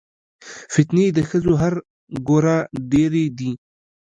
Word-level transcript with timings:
فتنې 0.73 1.05
د 1.17 1.19
ښځو 1.29 1.53
هر 1.61 1.73
ګوره 2.27 2.57
ډېرې 2.91 3.25
دي 3.37 3.51